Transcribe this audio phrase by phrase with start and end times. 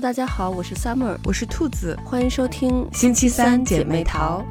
[0.00, 4.42] Hello，大家好，我是 Summer，我是兔子，欢迎收听星期三姐妹淘。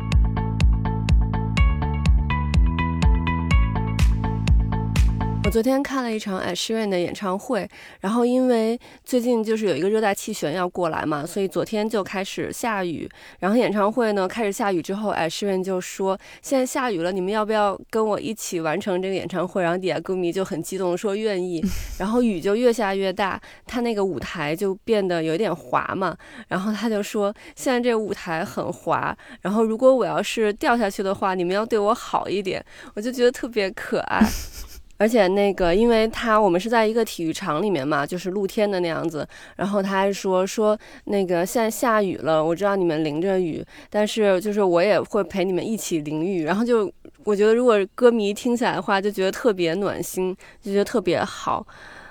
[5.50, 7.68] 我昨天看了一场艾诗润的演唱会，
[8.02, 13.10] 然后因为最近就是有一个热带气旋要过来嘛，所以昨天就开始下雨。
[13.40, 21.66] 然后演唱会呢开始下雨之后，艾诗润就说：“现在下雨了，你们要不要跟我一起完成这个演唱会？”然后底下歌迷就很激动说愿意。
[21.98, 26.16] 然后雨就越下越大，他那个舞台就变得有点滑嘛。
[26.48, 34.24] 然后他就说：“现在这个舞台很滑，然后如果我要是掉下去的话，你们要对我好一点。”我就觉得特别可爱。
[35.00, 39.28] 而且那个，因为他我们是在一个体育场里面嘛，就是露天的那样子。
[39.56, 46.44] 然后他还说说那个现在下雨了，我知道你们淋着雨，但是就是我也会陪你们一起淋雨。
[46.44, 46.92] 然后就
[47.24, 51.66] 我觉得，如果歌迷听起来的话，就觉得特别暖心，就觉得特别好。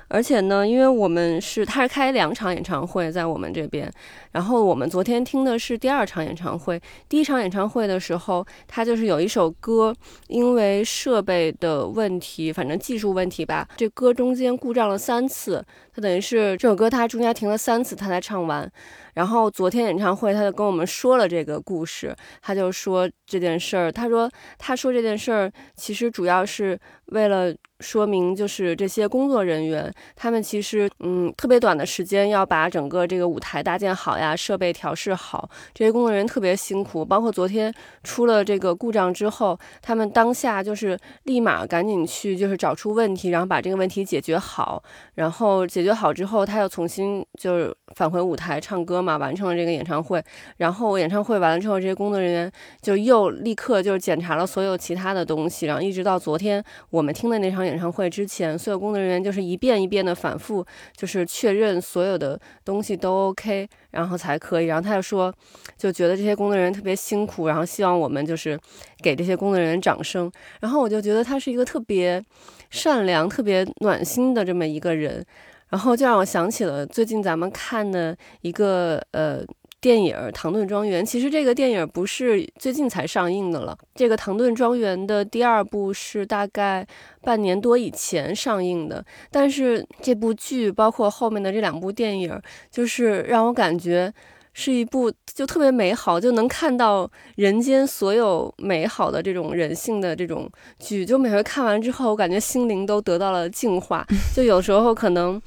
[0.08, 3.90] 而且呢，因为我们是他是开两场演唱会在我们这边，
[4.32, 6.80] 然后我们昨天听的是第二场演唱会。
[7.08, 9.94] 第一场演唱会的时候，他就是有一首歌，
[10.28, 15.64] 因为设备的问题，反正技术问题吧，这歌中间故障了三次。
[15.94, 18.70] 他等于是这首歌他中间停了三次，他才唱完。
[19.18, 27.52] 然后昨天演唱会，他就跟我们说了这个故事，他就说这件事儿，他说他说这件事儿其实主要是为了。
[27.80, 37.04] 说明就是这些工作人员，他们其实嗯特别短的时间要把整个这个舞台搭建好呀，设备调试好，这些工作人员特别辛苦。
[37.04, 44.82] 包括昨天出了这个故障之后，他们当下就是立马赶紧去就是找出问题，然后把这个问题解决好。
[45.14, 50.20] 然后解决好之后，他又重新就是返回舞台唱歌嘛，完成了这个演唱会。
[50.56, 57.68] 然后演唱会完了之后，这些工作人员就又立刻就是检查了所有其他的东西，然后一直到昨天我们听的那场。
[57.68, 60.64] 演唱会之前，所有工作人员就是一遍一遍的反复，
[60.96, 64.64] 就是确认所有的东西都 OK，然后才可以。
[64.64, 65.30] 然后他就说，
[65.76, 68.58] 就觉得这些工作人员特别辛苦，然后希望我们就是
[69.02, 70.32] 给这些工作人员掌声。
[70.60, 72.24] 然后我就觉得他是一个特别
[72.70, 75.22] 善良、特别暖心的这么一个人。
[75.70, 79.44] 然后就让我想起了最近咱们看的一个呃。
[79.80, 83.78] 电影《唐顿庄园》其实这个电影不是最近才上映的了。
[83.94, 86.84] 这个《唐顿庄园》的第二部是大概
[87.22, 92.36] 半年多以前上映的，但是这部剧包括后面的这两部电影，
[92.72, 94.12] 就是让我感觉
[94.58, 101.06] 是一部就特别美好，就能看到人间所有美好的这种人性的这种剧。
[101.06, 104.04] 就每回看完之后，我感觉心灵都得到了净化。
[104.34, 105.40] 就有时候可能。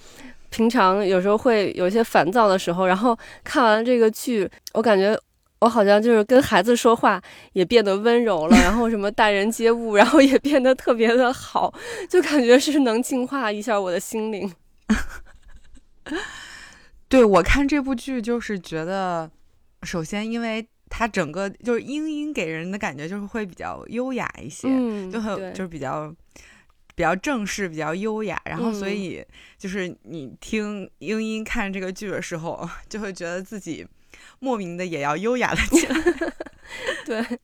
[0.54, 5.18] 平常有时候会有一些烦躁的时候，然后看完这个剧，我感觉
[5.62, 7.22] 我好像就是跟孩子说话
[7.54, 11.74] 也变得温柔了，然后什么待人接物，然后也变得特别的好，
[12.10, 14.54] 就感觉是能净化一下我的心灵。
[17.12, 19.30] 对我看这部剧，就是觉得，
[19.84, 24.68] 首先因为它整个就是英英给人的感觉就是会比较优雅一些，
[25.12, 26.12] 就很就是比较。
[26.94, 29.26] 比较正式，比较优雅，然后所以
[29.58, 33.88] 就是你听英音看这个剧的时候，就会觉得自己
[34.40, 35.96] 莫名的也要优雅了起来。
[37.06, 37.40] 对，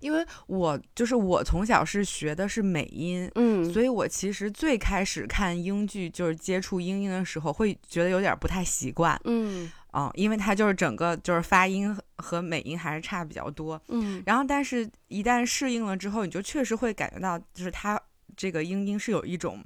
[0.00, 18.00] 因为我就是我从小是学的是美音，嗯，所以我其实最开始看英剧就是接触英音的时候，会觉得有点不太习惯，嗯，啊，因为它就是整个就是发音和美音还是差比较多，嗯，然后但是一旦适应了之后，你就确实会感觉到就是它。
[18.36, 19.64] 这个英音是有一种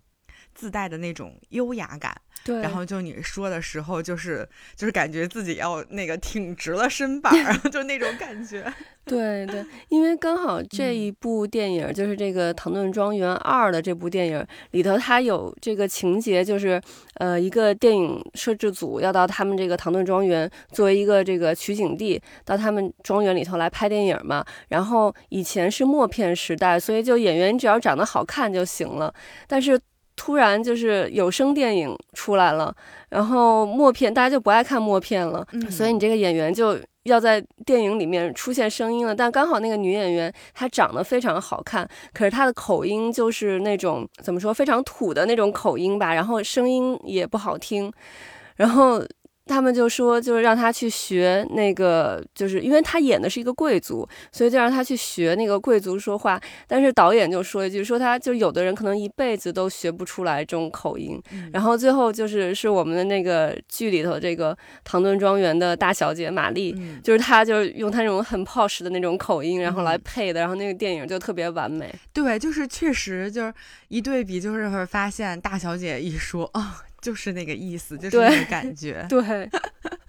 [0.55, 2.61] 自带的那种优雅感，对。
[2.61, 7.33] 然后就你说的时候，就是就是感觉自己要那个挺直了身板，
[7.71, 8.65] 就那种感觉。
[9.05, 16.81] 对对，因为刚好这一部电影就是这个《唐顿庄园二》的这部电影里头，它有这个情节，就是
[17.15, 24.45] 呃，一个电影摄制组要到他们这个唐顿庄园作为一个这个取景地，到他们庄园里头来拍电影嘛。
[24.69, 29.13] 然后以前是默片时代，所以就演员只要长得好看就行了。
[29.49, 29.77] 但是
[30.23, 32.73] 突然就是有声电影出来了，
[33.09, 36.79] 然后默片大家就不爱看默片了，所以你这个演员就。
[37.05, 47.93] 要在电影里面出现声音了，但刚好那个女演员她长得非常好看，可是她的口音就是那种怎么说非常土的那种口音吧，然后声音也不好听，
[48.55, 49.05] 然后。
[49.47, 56.41] 他们就说，就是让他去学那个，就是因为他演的是一个贵族，所以就让他去学那个贵族说话。
[56.67, 61.21] 但是导演就说一句，说他就有的人可能一辈子都学不出来这种口音。
[61.53, 71.93] 然后最后就是是我们的那个剧里头这个唐顿庄园的大小姐玛丽，就是她就是用她那种很 posh 的那种口音，然后来配的，然后那个电影就特别完美。
[72.13, 73.53] 对，就是确实就是
[73.89, 76.85] 一对比，就是会发现大小姐一说啊。
[77.03, 79.05] 就是那个意思，就是那个感觉。
[79.11, 79.51] 对，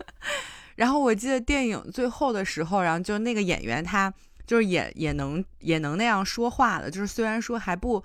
[0.77, 4.13] 然后我记得电影最后的时候，然后就那个演员他
[4.45, 8.01] 就是也也能也能那样说话了，就是虽然说还不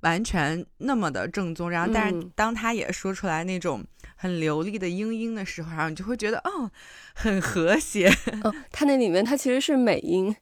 [0.00, 6.70] 完全那么的正宗，然后但是当他也说出来那种很流利的英音的时候，然后你就会觉得哦，
[7.14, 8.08] 很和谐。
[8.44, 10.34] 哦，他那里面他其实是美音，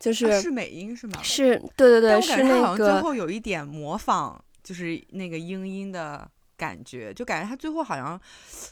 [0.00, 1.20] 就是是美音是吗？
[1.22, 6.28] 是对对对，是那个最后有一点模仿，就是那个英音的。
[6.64, 8.18] 感觉就感觉他最后好像，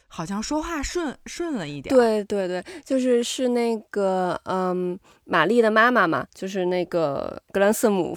[0.09, 1.95] 好像说话顺顺了一点。
[1.95, 8.17] 对对对，就是是那个嗯，玛丽的妈妈嘛，就是那个格兰瑟姆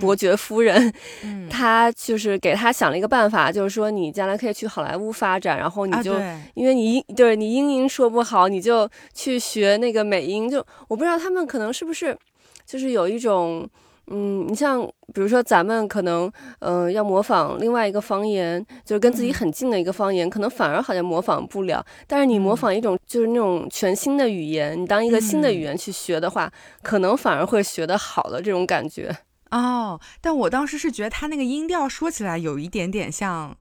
[0.00, 0.92] 伯爵夫人，
[1.50, 6.14] 她就是给他想了一个办法，就是说你将来可以去好莱坞发展，然后你就
[6.54, 10.48] 因为你英对你英音说不好，你就去学那个美音。
[10.48, 12.16] 就我不知道他们可能是不是
[12.64, 13.68] 就是有一种。
[14.08, 14.82] 嗯，你像
[15.12, 16.30] 比如说咱们可能，
[16.60, 21.84] 嗯，要模仿另外一个方言，就是跟自己很近的一个方言，可能反而好像模仿不了。
[22.06, 29.16] 但是你模仿一种就是那种全新的语言，你当一个新的语言去学的话，可能反而会学得好的这种感觉。
[29.50, 33.56] 哦，但我当时是觉得他那个音调说起来有一点点像。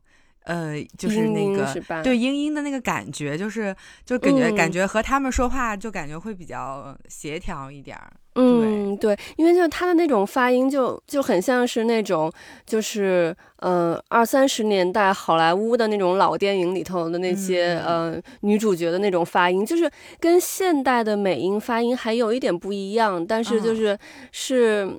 [0.45, 3.75] 呃，就是那个对英英的那个感觉，就是
[4.06, 8.13] 就感觉感觉和他们说话就感觉会比较协调一点儿。
[8.36, 12.31] 嗯，对，因为就他的那种发音就就很像是那种
[12.65, 19.89] 就是呃二三十年代好莱坞的那种老电影里头的那些呃女主角的那种发音，就是
[20.19, 23.98] 跟现代的美音发音还有一点不一样，但是就是
[24.31, 24.95] 是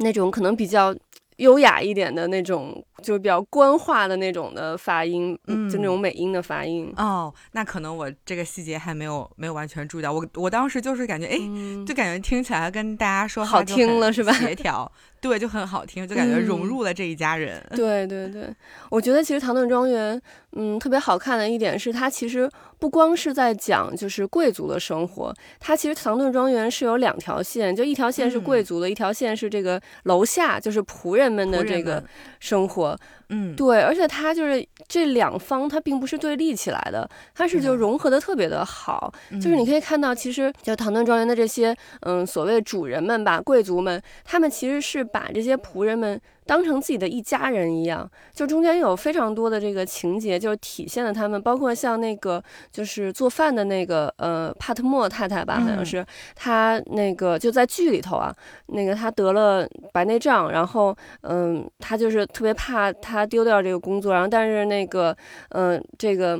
[0.00, 0.94] 那种可能比较。
[1.38, 6.92] 优雅一点的那种，就是比较官话的那种的发音，嗯，就那种美音的发音。
[6.96, 10.12] 哦，那可能我这个细节还没有没有完全注意到。
[10.12, 11.38] 我我当时就是感觉，哎，
[11.86, 14.32] 就感觉听起来跟大家说好听了是吧？
[14.32, 14.90] 协调，
[15.20, 17.62] 对，就很好听，就感觉融入了这一家人。
[17.70, 18.48] 对对对，
[18.90, 20.16] 我觉得其实《唐顿庄园》
[20.52, 22.50] 嗯特别好看的一点是，它其实。
[22.78, 32.04] 不光是在讲就是贵族的生活，它其实唐顿庄园是有两条线，就一条线是贵族的，一条线是这个楼下就是仆人们的这个
[32.38, 32.85] 生活。
[32.86, 32.98] 过
[33.30, 39.12] 嗯，对，而且它就是这两方，它并不是对立起来的，它是就融合的特别的好。
[39.32, 46.20] 就是你可以看到，其实就唐顿庄园的这些嗯所谓主人们吧，贵族们，他们其实是把这些仆人们。
[46.48, 52.40] 当成自己的一家人一样，就中间有非常多的这个情节，就是体现了他们，包括像那个
[52.70, 56.06] 就是做饭的那个呃帕特莫太太吧，好像是。
[56.36, 58.32] 她那个就在剧里头啊，
[58.66, 65.16] 那个她得了白内障，然后嗯，她就是特别怕她丢掉这个工作，然后但是那个
[65.50, 66.38] 嗯这个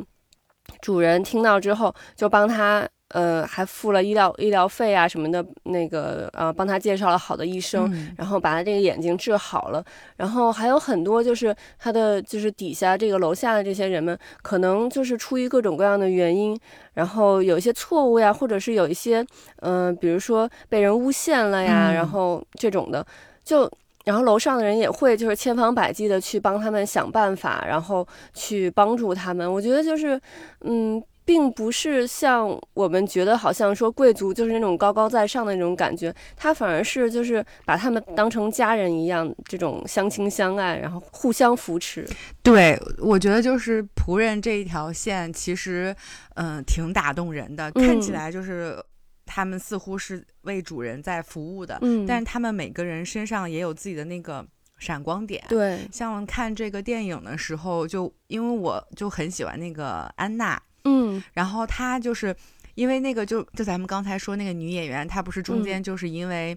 [0.80, 2.86] 主人听到之后就帮他。
[3.10, 7.88] 呃，还付了医疗医疗费啊什么的，那个呃，帮他介绍了好的医生，
[8.18, 9.82] 然后把他这个眼睛治好了。
[10.16, 16.58] 然后还有很多就是他的就是底下这个楼下的这些人们，可能就是出于各种各样的原因，
[16.94, 19.24] 然后有一些错误呀，或者是有一些
[19.60, 23.06] 嗯，比如说被人诬陷了呀，然后这种的，
[23.44, 23.70] 就
[24.06, 29.52] 然后楼上的人也会就是千方百计的去帮他们想办法，然后去帮助他们。
[29.52, 30.18] 我觉得就是
[30.62, 31.02] 嗯。
[31.26, 42.06] 并不是像我们觉得好像说贵族就是那种高高在上的那种感觉，他反而是就是把他们当成家人一样，这种相亲相爱，然后互相扶持。
[42.44, 45.92] 对，我觉得就是仆人这一条线，其实
[46.36, 48.80] 嗯挺打动人的，看起来就是
[49.26, 54.46] 他们似乎是为主人在服务的，嗯，但是他们每个人身上也有自己的那个
[54.78, 55.44] 闪光点。
[55.48, 60.62] 对，像看这个电影的时候，就因为我就很喜欢那个安娜。
[60.84, 62.34] 嗯，然后她就是
[62.76, 66.56] 因为那个，就就咱们刚才说那个女演员，她不是中间就是因为，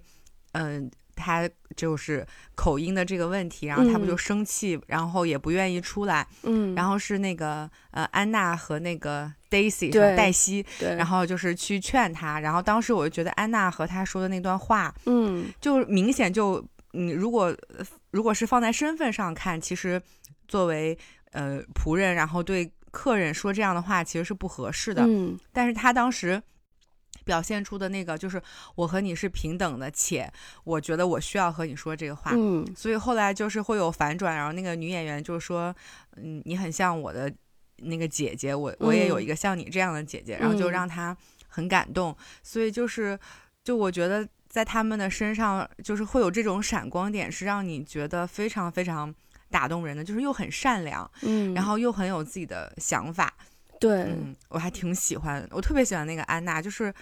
[0.51, 0.89] 嗯，
[1.20, 17.56] 她就是口音的这个问题，然后他不就生气，然后也不愿意出来，嗯，然后是那个呃安娜和那个 Daisy 黛西，对，然后就是去劝他，然后当时我就觉得安娜和他说的那段话，嗯，就明显就你如果
[18.12, 20.02] 如果是放在身份上看，其实
[20.48, 20.98] 作为
[21.34, 22.72] 呃仆人，然后对。
[22.92, 26.42] 客人说这样的话其实是不合适的，嗯，但是他当时
[27.29, 28.41] 表现出的那个就是
[28.74, 30.27] 我和你是平等的，且
[30.63, 35.75] 我觉得我需要和你说这个话，嗯，所以后来就是会有反转，然后那个女演员就说，
[36.15, 37.31] 嗯，你很像我的
[37.77, 41.15] 那个姐姐，我我也有一个像你这样的姐姐，然后就让她
[41.48, 43.19] 很感动，所以就是
[43.63, 49.13] 就我觉得在他们的身上就是会有这种闪光点，是让你觉得非常非常。
[49.51, 53.33] 打动人的就是又很善良，嗯，然后又很有自己的想法，
[53.79, 56.93] 对，嗯，我还挺喜欢，我特别喜欢那个安娜，就是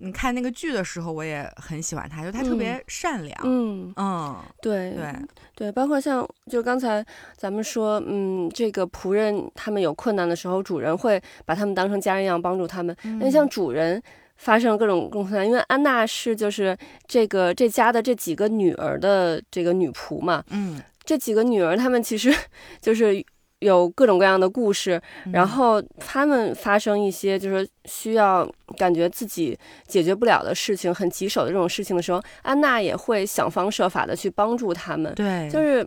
[0.00, 3.40] 你看那个剧的时候，我也很喜欢他，就他特别善良。
[3.44, 5.12] 嗯嗯，对对
[5.54, 7.04] 对，包括像就刚才
[7.36, 12.96] 咱们说，嗯，这个仆人他们有困难的时候，主人会把他们当成家人一样帮助他们。
[13.18, 14.00] 那像主人
[14.36, 16.76] 发生各种困难，因为安娜是就是
[17.06, 20.44] 这个这家的这几个女儿的这个女仆嘛。
[20.50, 22.34] 嗯，这几个女儿她们其实
[22.80, 23.24] 就是。
[23.60, 25.00] 有各种各样的故事，
[25.32, 35.12] 然后他们发生一些就是需要感觉自己解决不了的事情，很棘手的这种事情的时候，安娜也会想方设法的去帮助他们。
[35.14, 35.84] 对，就是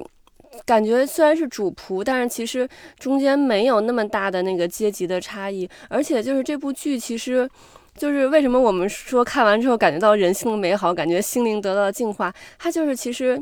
[0.66, 2.68] 感觉虽然是主仆，但是其实
[3.00, 7.50] 中间没有那么大的那个阶级的差异，而且就是这部剧，其实
[7.96, 13.42] 就是为什么我们说看完之后感觉到人性的美好，感觉心灵得到了净化，它就是其实。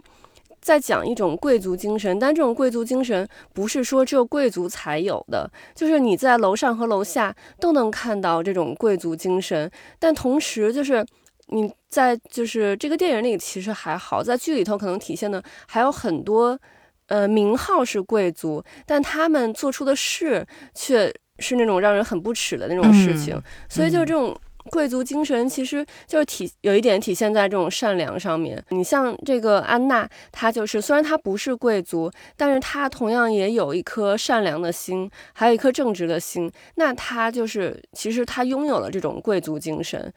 [0.61, 9.69] 在讲一种贵族精神，但这种贵族精神不是说只有贵族才有的，就是你在楼上和楼下都能看到这种贵族精神。
[9.97, 11.05] 但同时，就是
[11.47, 16.59] 你在就是这个电影里其实还好，在剧里头可能体现的还有很多，
[17.07, 23.41] 呃，名号是贵族，但他们做出的事却是那种让人很不耻的那种事情。
[23.69, 24.37] 所以，就这种。
[24.69, 28.63] 贵族精神其实就是体有一点体现在这种善良上面。
[28.69, 36.51] 你像这个安娜，她就是虽然她不是贵族，但是她同样也有一颗善良的心，还有一颗正直的心。
[36.75, 40.11] 那她就是其实她拥有了这种贵族精神。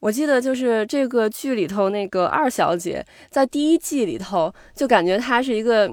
[0.00, 5.88] 我记得就是这个剧里头那个二小姐，在第一季里头就感觉她是一个，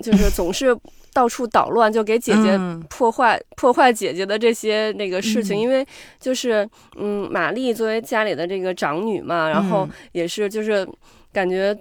[0.00, 0.76] 就是总是。
[1.14, 5.86] 到处捣乱，就给姐姐破坏破坏姐姐的这些那个事情，因为
[6.20, 10.86] 就是嗯，玛丽作为家里的这个长女嘛，然后也是就是
[11.32, 11.74] 感觉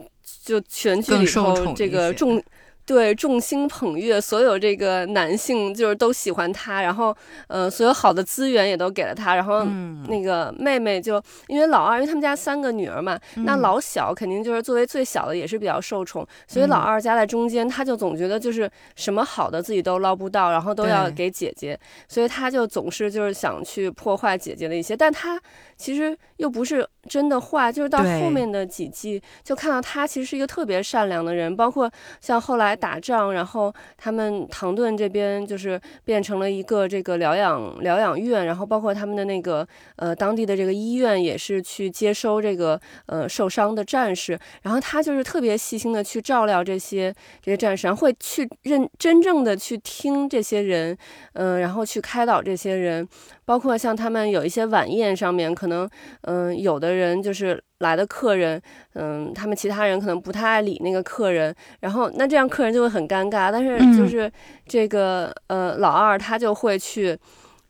[0.45, 2.41] 就全剧里头这个重。
[2.85, 7.15] 对，众星捧月，所有这个男性就是都喜欢她，然后，
[7.47, 9.63] 呃，所有好的资源也都给了她，然后
[10.07, 25.39] 那个妹妹就因为老二，因为他们家三个女儿嘛，那老小肯定就是作为最小的也是比较受宠，所以老二夹在中间，他就总觉得就是什么好的自己都捞不到，然后都要给姐姐，所以他就总是就是想去破坏姐姐的一些，但他
[25.83, 26.87] 其实又不是。
[27.09, 31.53] 真的坏，就是到后面的几季，就看到他其实是一个特别善良的人。
[31.53, 44.39] 包括像后来打仗，然后他们唐顿这边就是变成了一个这个疗养疗养院，然后包括他们的那个呃当地的这个医院也是去接收这个呃受伤的战士。
[44.61, 50.97] 然后他就是特别细心的去照料这些这些战士，然后会去认真正的去听这些人，
[51.33, 53.05] 嗯，然后去开导这些人。
[53.45, 55.89] 包括像他们有一些晚宴上面，可能
[56.21, 58.61] 嗯有的人就是来的客人，
[58.93, 63.51] 嗯他们其他人可能不太爱理那个客人，然后那这样客人就会很尴尬。
[63.51, 64.31] 但是就是
[64.65, 67.17] 这个呃老二他就会去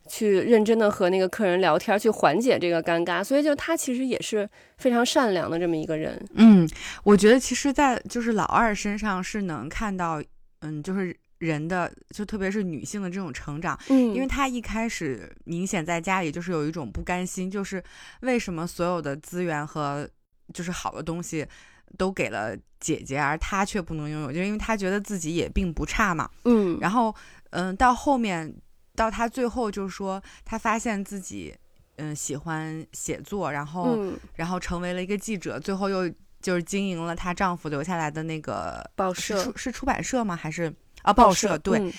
[0.07, 3.23] 去认真的和那个客人聊天，去缓解这个尴尬。
[3.23, 6.23] 所以就他其实也是非常善良的这么一个人。
[6.35, 6.69] 嗯，
[7.03, 10.21] 我觉得其实，在就是老二身上是能看到，
[10.61, 11.15] 嗯就是。
[11.47, 17.83] 人的就特别是女性的这种成长，嗯，因为她一开始明显在家里就是有一种不甘心，就是
[18.21, 20.09] 为什么所有的资源和
[20.53, 21.45] 就是好的东西
[21.97, 27.13] 都给了姐姐，而她却不能拥有，就是因为她觉得自己也并不差嘛，嗯，然后
[27.49, 28.53] 嗯，到后面
[28.95, 31.53] 到她最后就是说，她发现自己
[31.97, 33.97] 嗯喜欢写作，然后
[34.35, 36.09] 然后成为了一个记者，最后又
[36.41, 40.35] 就是经营了她丈夫留下来的那个报社，是出版社吗？
[40.35, 40.73] 还是？
[41.03, 41.93] 啊，报社对，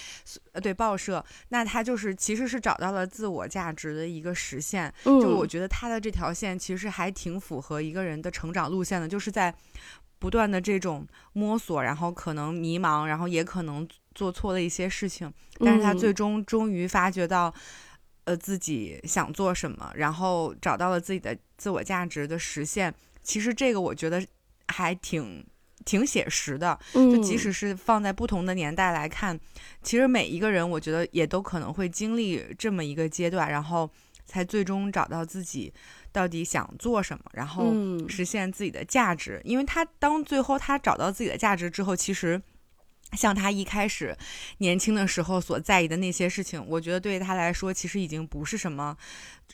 [0.52, 4.92] 呃，对报社，那他就是其实是找到了自我价值的一个实现。
[5.04, 9.54] 就我觉得他的这条线其实还挺符合一个人的成长路线的，就是在
[10.18, 17.52] 不断的这种摸索，然后可能迷茫，然后也可能做错了一些事情，但是他最终终于发觉到，
[18.24, 22.94] 呃，自己想做什么，然后找到了自己的自我价值的实现。
[23.22, 24.26] 其实这个我觉得
[24.68, 25.44] 还挺。
[25.84, 29.38] 挺写实的，就即使是放在不同的年代来看，
[29.82, 33.90] 其实每一个人，我觉得也都可能会经历这么一个阶段，然后
[34.26, 35.72] 才最终找到自己
[36.10, 37.72] 到底想做什么，然后
[38.08, 39.40] 实现自己的价值。
[39.44, 42.40] 因为他当最后他找到自己的价值之后，其实。
[43.16, 44.16] 像他一开始
[44.58, 48.96] 年轻的时候所在意的那些事情，我觉得对他来说其实已经不是什么，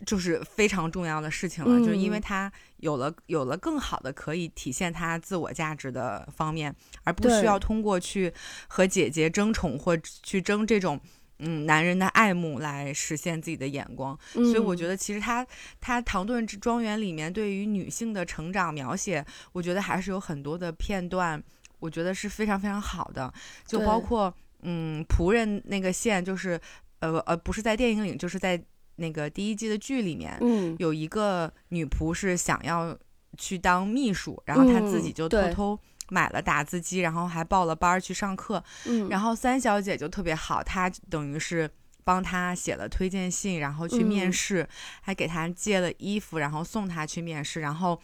[0.06, 1.78] 就是非常重要的事情了。
[1.80, 6.74] 就是因为他有了有了更好的可以体现他自我价值的方面，
[7.04, 8.32] 而不需要通过去
[8.68, 11.00] 和姐姐争宠或去争这种
[11.38, 14.18] 嗯男人的爱慕来实现自己的眼光。
[14.32, 15.46] 所以我觉得其实他
[15.80, 21.42] 他唐顿庄园里面对于女性的成长描写，我觉得还是有很多的片段。
[21.80, 23.32] 我觉得是非常非常好的，
[23.66, 24.32] 就包括
[24.62, 26.60] 嗯仆人那个线，就是
[27.00, 28.62] 呃呃不是在电影里，就是在
[28.96, 32.96] 那个第一季的剧里面，嗯，有一个女仆是想要
[33.38, 35.78] 去当秘书，然后她自己就偷偷
[36.10, 38.62] 买了打字机，然后还报了班去上课。
[38.84, 41.70] 嗯，然后三小姐就特别好，她等于是
[42.04, 44.68] 帮她写了推荐信，然后去面试，
[45.00, 47.60] 还给她借了衣服，然后送她去面试。
[47.60, 47.98] 然后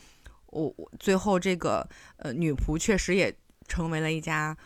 [0.47, 1.87] 我我最后这个
[2.19, 4.57] 呃女仆确实也成为了一家。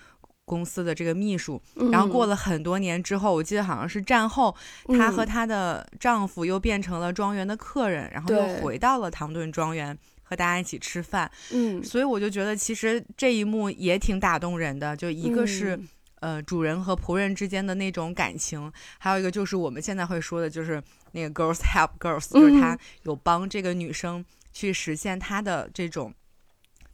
[0.47, 4.53] 公司的这个秘书，然后过了很多年之后，我记得好像是战后，
[4.99, 11.31] 她和她的丈夫又变成了庄园的客人，然后又回到了唐顿庄园和大家一起吃饭。
[11.53, 15.79] 嗯，所以我就觉得其实这一幕也挺打动人的，就一个是
[16.19, 26.13] 呃主人和仆人之间的那种感情，还有一个就是我们现在会说的就是那个 girls help girls，就是她有帮这个女生去实现她的这种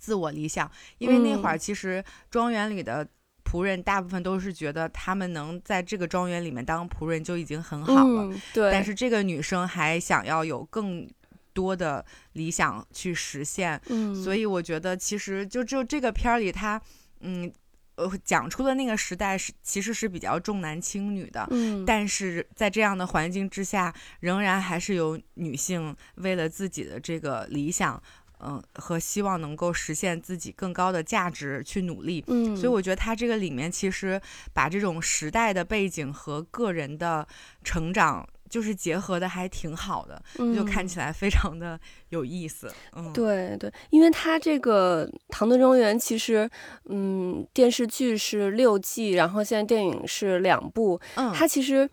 [0.06, 3.08] 自我理想，因为那会儿其实庄园里的。
[3.48, 8.72] 仆人大部分都是觉得他们能在这个庄园里面当仆人就已经很好了，对。
[8.72, 11.08] 但是这个女生还想要有更
[11.54, 14.12] 多的理想去实现，嗯。
[14.12, 16.82] 所以我觉得其实就就这个片儿里，他
[17.20, 17.48] 嗯
[17.94, 21.84] 呃讲出的那个时代是其实是比较重男轻女的，嗯。
[21.86, 28.02] 但是在这样的环境之下，仍然还是有女性为了自己的这个理想。
[28.40, 34.20] 嗯，和希望能够实现自己更高的价值去努力，嗯，所以我觉得他这个里面其实
[34.52, 37.26] 把这种时代的背景和个人的
[37.64, 40.22] 成长就是结合的还挺好的，
[40.54, 42.70] 就看起来非常的有意思。
[42.94, 46.48] 嗯，对对，因为它这个《唐顿庄园》其实，
[46.84, 51.88] 嗯，电视剧是六季，然后现在电影是两部，嗯，它其实。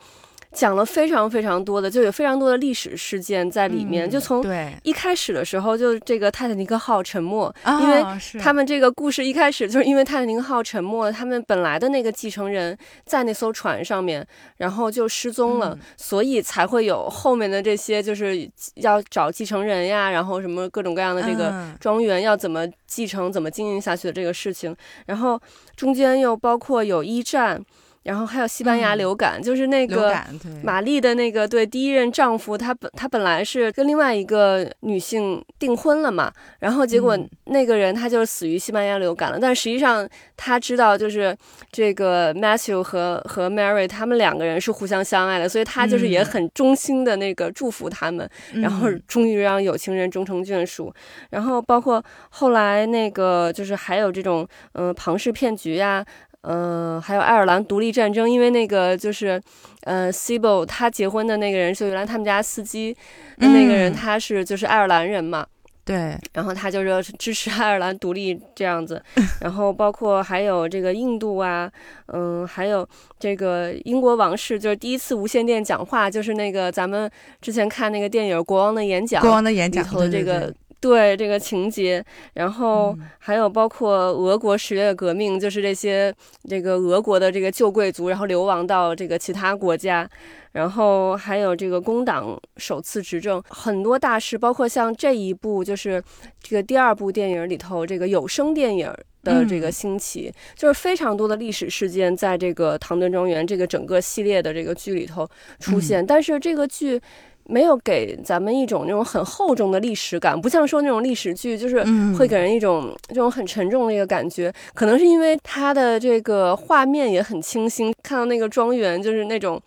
[0.54, 4.10] 讲了非常非常多的，就有非常多的历史事件在里面。
[4.10, 4.46] 就从
[4.84, 8.04] 一开始的时候，就这个泰坦尼克号沉没，因为
[8.40, 14.26] 他们这个故事一开始就是因为泰坦尼克号沉没，他们本来的那个继承人在那艘船上面，
[14.58, 24.76] 然后就失踪了，所以才会有后面的这些，就是要找继承人呀，然后什么各种各样的这个庄园要怎么继承、怎么经营下去的这个事情。
[25.08, 25.42] 然后
[25.76, 27.60] 中间又包括有一战。
[28.04, 30.14] 然后还有西班牙流感，就是那个
[30.62, 39.40] 玛丽的那个对第一任丈夫，他本他本来是跟另外一个女性订婚了嘛，然后结果那个人他就死于西班牙流感了。
[39.40, 41.36] 但实际上他知道，就是
[41.72, 50.94] 这个 Matthew 和和 Mary 他们两个人是互相相爱的，所以他就是也很衷心的那个祝福他们，然后终于让有情人终成眷属。
[51.30, 56.06] 然后包括后来那个就是还有这种嗯庞氏骗局呀。
[56.44, 59.42] 嗯，还有爱尔兰独立战争，因为那个就是，
[59.84, 62.94] 呃 s i b o 他结婚的那个人是原来他们家司机
[63.38, 65.46] 的那个人，他是就是爱尔兰人嘛，
[65.86, 69.02] 对，然后他就是支持爱尔兰独立这样子，
[69.40, 71.72] 然后包括还有这个印度啊，
[72.08, 72.86] 嗯，还有
[73.18, 77.10] 这个英国王室，就是第一次无线电讲话，就是那个咱们
[77.42, 80.54] 之前看那个电影《国王的演讲》，国王的演讲里头的这个。
[80.84, 86.14] 对这个情节，然后还有包括俄国十月革命，就是这些
[86.50, 90.06] 这个俄国的这个旧贵族，然后流亡到这个其他国家，
[90.52, 96.04] 然后还有这个工党首次执政，很多大事，包括像这一部就是
[96.42, 98.94] 这个第二部电影里头这个有声电影
[99.24, 105.26] 的这个兴起，就是非常多的历史事件在这个《唐顿庄园》这个整个系列的这个剧里头
[105.62, 107.00] 出现，但是这个剧。
[107.46, 111.84] 没有给咱们一种那种很厚重的历史感，不像说那种历史剧，就是
[112.18, 114.54] 会给人一种这种很沉重的一个感觉。
[114.74, 119.62] 可能是因为它的这个画面也很清新，看到那个庄园就是那种。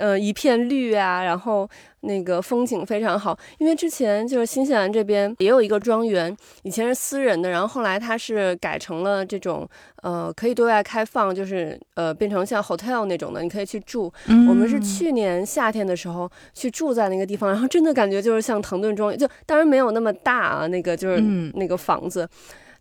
[0.00, 1.68] 呃，一片绿啊，然后
[2.08, 3.38] 那个风景非常好。
[3.58, 9.68] 因为之前就是新西兰这边也有一个庄园，以前是私人的，然后后来它是改成了这种
[10.02, 14.12] 呃可以对外开放，就是呃变成像 hotel 那种的，你可以去住。
[14.26, 21.20] 我们是去年夏天的时候去住在那个地方，然后真的感觉就是像唐顿庄园，就当然没有那么大啊，那个就是
[21.54, 22.28] 那个房子。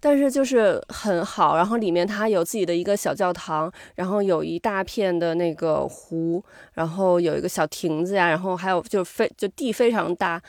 [0.08, 6.42] 但是就是很好，然后里面它有自己的一个小教堂，然后有一大片的那个湖，
[6.72, 10.42] 然后有一个小亭子呀，然后还有就非就地非常大，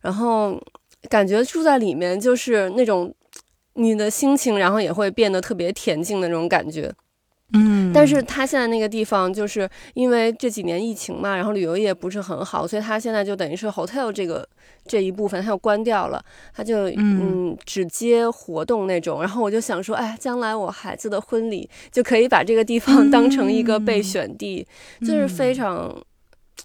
[0.00, 0.60] 然后
[1.08, 3.14] 感觉住在里面就是那种
[3.74, 6.92] 你的心情，然后也会变得特别恬静的那种感觉。
[7.52, 14.48] 嗯，但是他现在那个地方就是因为这几年疫情嘛，然后旅游业不是很好，所以他现在就等于是 hotel 这个
[14.86, 19.20] 这一部分他又关掉了，他就嗯只接活动那种。
[19.20, 24.66] 然后我就想说，哎，将来我孩子的婚礼就可以把这个地方当成一个备选地，
[25.00, 25.94] 就是非常。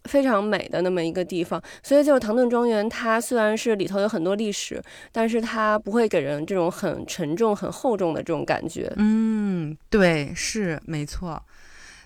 [0.06, 4.82] 非常美的那么一个地方，所以就是唐顿庄园，它虽然是里头有很多历史，
[5.12, 8.92] 但是它不会给人这种很沉重、很厚重的这种感觉。
[8.98, 11.44] 嗯，对，是没错。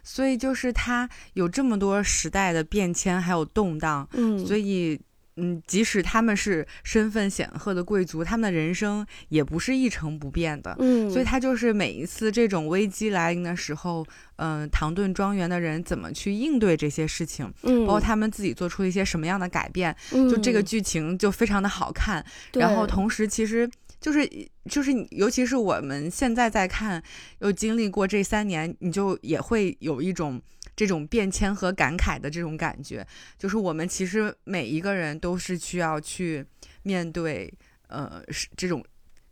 [0.04, 5.00] 所以就是它有这么多时代的变迁还有动荡，嗯，所以。
[5.38, 10.76] 嗯，即使他们是身份显赫的贵族，他们的人生也不是一成不变的。
[10.80, 22.24] 嗯，所以他就是每一次这种危机来临的时候，嗯，唐顿庄园的人怎么去应对这些事情，嗯，包括他们自己做出一些什么样的改变，就这个剧情就非常的好看。
[22.54, 23.70] 然后同时，其实
[24.00, 24.30] 就是
[24.70, 27.02] 就是，尤其是我们现在在看，
[27.40, 30.42] 又经历过这三年，你就也会有一种。
[30.76, 33.06] 这种变迁和感慨的这种感觉，
[33.38, 36.46] 就是我们其实每一个人都是需要去
[36.84, 37.54] 面对，
[37.88, 38.84] 呃，是这种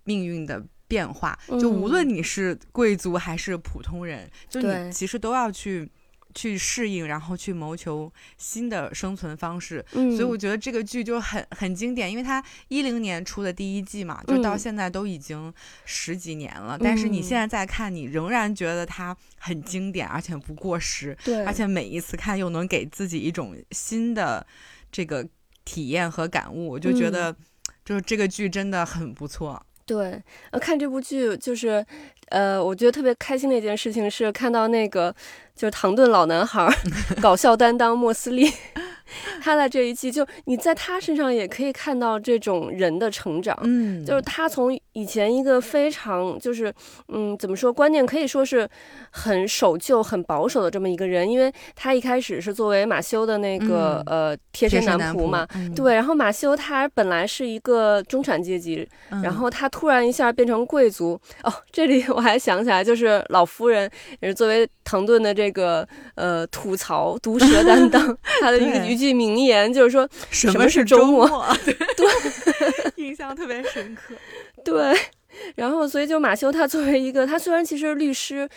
[0.04, 1.38] 命运的变化。
[1.60, 5.90] 就无论你是贵族还是普通人，就你其实都要去。
[6.34, 9.84] 去适应，然后去谋求新的生存方式。
[9.94, 15.54] 嗯，所以我觉得这个剧就很很经典，因为它一零年出的第一季嘛，就到现在都已经
[15.86, 16.78] 十几年了。
[16.82, 21.18] 但是你现在再看，你仍然觉得它很经典，而且不过时。
[21.24, 24.46] 对，而且每一次看又能给自己一种新的
[24.92, 25.28] 这个
[25.66, 27.36] 体验和感悟，我就觉得
[27.84, 29.64] 就是这个剧真的很不错。
[29.84, 31.86] 对，呃，看这部剧就是，
[32.30, 35.14] 呃，我觉得特别开心的一件事情是看到那个
[35.62, 36.68] 就是唐顿老男孩
[37.22, 38.52] 搞笑担当莫斯利。
[39.42, 46.74] 他在这一季，就你在他身上也可以看到这种人的成长，嗯，就是他从以前一个非常就是，
[47.10, 48.66] 嗯，怎么说，观念可以说是
[49.10, 55.46] 很守旧、很保守的这么一个人，因为他一开始是作为马修的那个呃贴身男仆嘛，
[55.76, 58.88] 对，然后马修他本来是一个中产阶级，
[59.22, 65.51] 然后他突然一下变成贵族，哦，这里我还想起来，就是老夫人也是作为唐顿的这个
[66.16, 71.28] 呃吐槽毒舌担当， 他的一个一句名言就是说，什么是周末？
[71.66, 72.08] 对，
[73.04, 74.14] 印象特别深刻。
[74.64, 74.96] 对，
[75.56, 78.48] 然后所以就马修他作为一个，他虽然其实律师，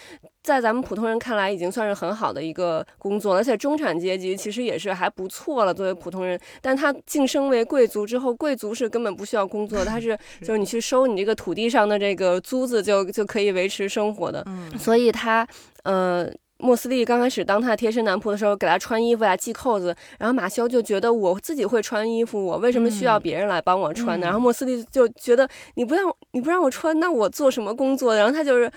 [0.43, 5.73] 在咱们普通人看来已经算是很好的一个工作，而且中产阶级其实也是还不错了。
[5.73, 14.43] 作为普通人，但他晋升为贵族之后，贵族是根本不需要工作，他是就是你去收你这个土地上的这个租子就就可以维持生活的。
[14.45, 15.47] 嗯，所以他
[15.85, 16.31] 呃。
[16.59, 24.27] 莫斯利刚开始当他的贴身男仆的时候，给他穿衣服呀、系扣子，然后马修就觉得我自己会穿衣服，我为什么需要别人来帮我穿呢？
[24.27, 28.15] 然后莫斯利就觉得你不让你不让我穿，那我做什么工作？
[28.15, 28.71] 然后他就是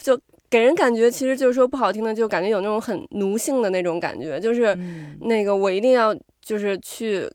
[0.00, 0.18] 就
[0.50, 4.76] 给人感觉，其实就是说不好听的，就感觉有那种很奴性的那种感觉，就是
[5.22, 7.28] 那个我一定要就是去。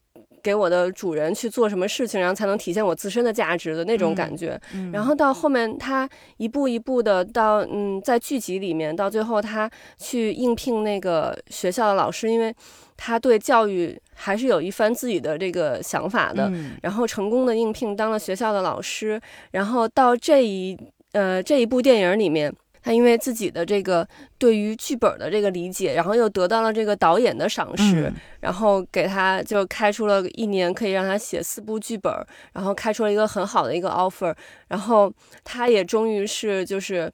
[0.48, 4.58] 给我的主人去做什么事情，然后才能体现我自身的价值的那种感觉。
[4.94, 6.08] 然后到后面，他
[6.38, 12.56] 一步一步的到，嗯，在剧集里面，到最后他去应聘那个学校的老师，因为
[12.96, 16.50] 他对教育还是有一番自己的这个想法的。
[16.82, 19.20] 然后成功的应聘当了学校的老师。
[19.52, 20.78] 然后到这一，
[21.12, 22.56] 呃，这一部电影里面。
[22.88, 32.14] 他因为自己的这个对于剧本的这个理解，然后又得到了这个导演的赏识，然后给他就开出了一年可以让他写四部剧本，
[32.54, 34.34] 然后开出了一个很好的一个 offer，
[34.70, 35.12] 然后
[35.44, 37.12] 他也终于是就是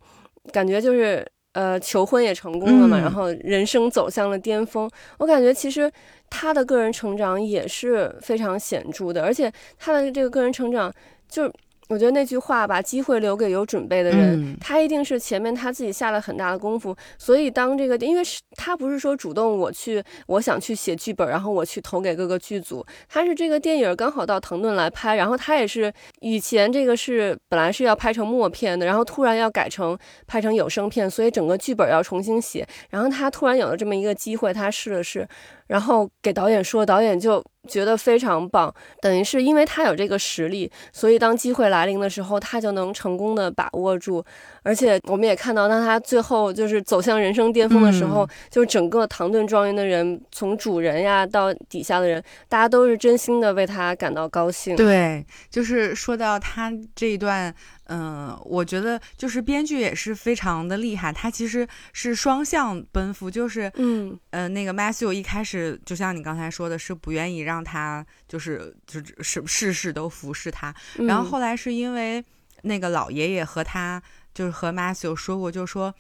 [0.52, 4.88] 感觉就是呃求婚也成功了嘛，然后人生走向了巅峰。
[5.18, 5.92] 我感觉其实
[6.30, 10.94] 他的个人成长也是非常显著的，而且他的这个个人成长
[11.28, 11.52] 就。
[11.90, 16.96] 我觉得那句话把机会留给有准备的人，他一定是前面他自己下了很大的功夫。
[17.18, 22.86] 所以当这个，因为是他不是说主动我去，我想去写剧本，然后我去投给各个剧组。
[23.10, 32.66] 他是这个电影刚好到腾顿来拍，然后他也是以前这个是本来是要拍成默片的，然后突然要改成拍成有声片，所以整个剧本要重新写。
[32.90, 35.28] 然后他突然有了这么一个机会，他试了试，
[35.68, 37.44] 然后给导演说，导演就。
[37.70, 44.22] 觉得非常棒，等于是因为他有这个实力，所以当机会来临的时候，他就能成功的把握住。
[44.64, 54.76] 而且我们也看到，当他最后就是走向人生巅峰的时候，就是整个唐顿庄园的人，从主人呀到底下的人，大家都是真心的为他感到高兴。
[54.76, 57.56] 对，就是说到他这一段。
[57.96, 72.24] 嗯，我觉得就是编剧也是非常的厉害，他其实是双向奔赴，就是嗯呃，那个 Matthew 一开始就像你刚才说的，是不愿意让他就是就是事事都服侍他，然后后来是因为
[72.64, 74.02] 那个老爷爷和他
[74.34, 75.94] 就是和 Matthew 说过，就说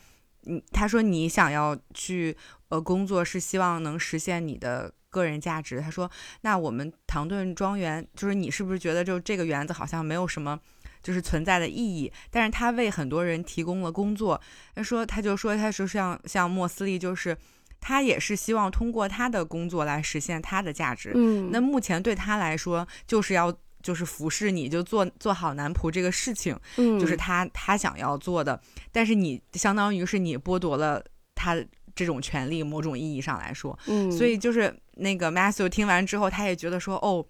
[0.47, 2.35] 嗯，他说你想要去
[2.69, 6.09] 呃工作是希望能实现你的个人价值，他说
[6.41, 10.59] 那我们唐顿庄园就是你是不是觉得就这个园子好像没有什么。
[11.03, 14.39] 就是存在的意义，但是他为很多人提供了工作。
[14.73, 17.37] 他说，他就说，他说像像莫斯利，就是
[17.81, 21.11] 他也是希望通过他的工作来实现他的价值。
[21.13, 28.59] 嗯，那目前对他来说，就是要就是服侍你，就做做好男仆这个事情，就是他他想要做的。
[28.93, 31.03] 但是你相当于是你剥夺了
[31.35, 31.61] 他
[31.93, 37.25] 这种权利，某种意义上来说，嗯，所以就是那个 Matthew 听完之后，他也觉得说，哦。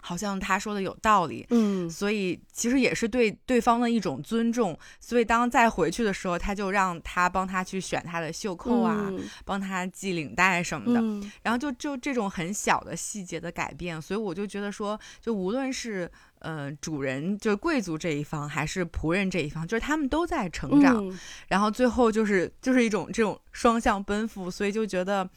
[0.00, 4.78] 好像他说的有道理，嗯，所以其实也是对对方的一种尊重。
[5.00, 9.10] 所以当再回去的时候，他就让他帮他去选他的袖扣啊，
[9.44, 11.28] 帮他系领带什么的。
[11.42, 21.12] 然后就就这种很小的细节的改变，所以我就觉得说，就无论是呃主人，就是贵族这一方，还是仆人这一方，就是他们都在成长。
[21.48, 25.28] 然后最后就是就是一种这种双向奔赴，所以就觉得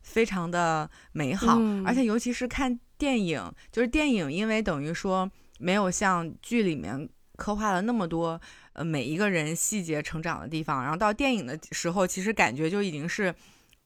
[0.00, 1.60] 非常的美好。
[1.84, 2.80] 而且尤其是看。
[2.98, 8.40] 电影就是电影，因为等于说没有像剧里面刻画了那么多，
[8.72, 10.82] 呃，每一个人细节成长的地方。
[10.82, 13.34] 然后到电影的时候，其实感觉就已经是，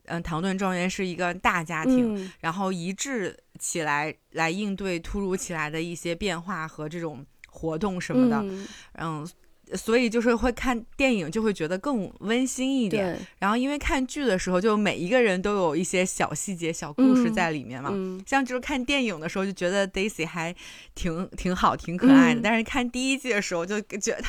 [0.04, 9.28] 嗯，唐顿庄园是一个大家庭，然后一致起来来应对突如其来的一些变化和这种活动什么的，嗯。
[9.74, 13.18] 所以就是会看电影，就会觉得更温馨一点。
[13.38, 17.90] 然后因为看剧的时候，就每一个人都有一些小细节、小故事在里面嘛。
[18.26, 20.54] 像就是看电影的时候，就觉得 Daisy 还
[20.94, 22.40] 挺挺好、挺可爱的。
[22.42, 24.22] 但是看第一季的时候， 就觉得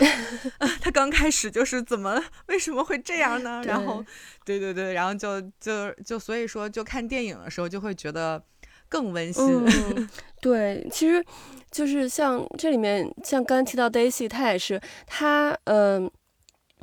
[0.79, 3.61] 他刚开始就是怎么为什么会这样呢？
[3.65, 4.03] 然后，
[4.45, 8.43] 对对对，然后就就就所以说，就看电影的时候就会觉得
[8.87, 10.07] 更温馨。
[10.41, 11.23] 对，其实。
[11.71, 16.11] 就是像这里面，像刚提到 Daisy，她也是，她嗯，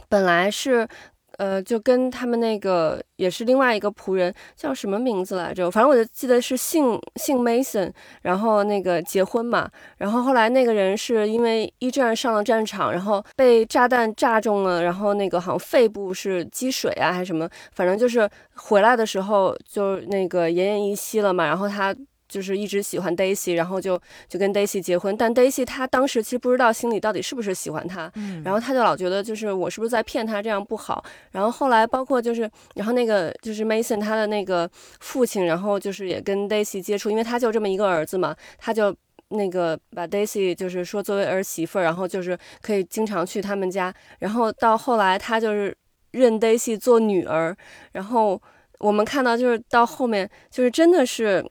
[0.09, 0.89] 本来是
[1.37, 5.71] 呃，就跟他们那个也是另外一个仆人，叫什么名字来着？
[5.71, 21.95] 反正我就记得是姓姓 Mason，然后那个结婚嘛，然后后来那个人是因为一战上了战场，然后被炸弹炸中了，然后那个好像肺部是积水啊还是什么，反正就是回来的时候就那个奄奄一息了嘛，然后他。
[22.29, 28.13] 就是一直喜欢 Daisy，然后就就跟 Daisy 结婚，但 Daisy 她当时其实不知道心里到底是不是喜欢他，
[28.45, 31.03] 然后他就老觉得就是我是不是在骗他，这样不好。
[31.33, 38.95] 然后后来包括就是，然后那个就是 Mason 他的那个父亲，然后就是也跟 Daisy 接触，因为他就这么一个儿子嘛，他就
[39.29, 43.93] 那个把 Daisy 就是说作为儿媳妇儿，然后就是可以经常去他们家。
[44.19, 45.75] 然后到后来他就是
[46.11, 47.57] 认 Daisy 做女儿，
[47.93, 48.41] 然后
[48.81, 51.43] 我们看到就是到后面就是真的是。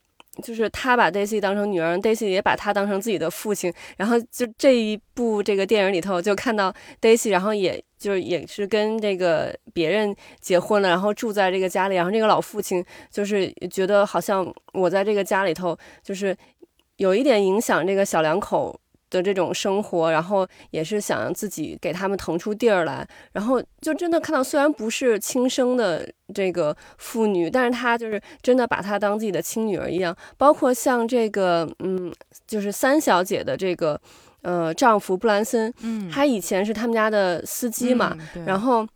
[0.44, 3.74] 就是他把 Daisy 当成女儿，Daisy 也把他当成自己的父亲。
[3.98, 11.96] 然后就这一部这个电影里头，就看到 Daisy，然后也就是也是跟这个别人结婚了，然后住在这个家里。
[11.96, 16.36] 然后这个老父亲就是觉得好像我在这个家里头，就是
[16.98, 18.80] 有一点影响这个小两口。
[19.10, 30.16] 的这种生活，然后也是想让自己给他们腾出地儿来，然后就真的看到，虽然不是亲生的这个妇女，但是她就是真的把她当自己的亲女儿一样。
[30.38, 32.14] 包括像这个，嗯，
[32.46, 34.00] 就是三小姐的这个，
[34.42, 38.88] 呃，丈夫布兰森，嗯，他以前是他们家的司机嘛，然后。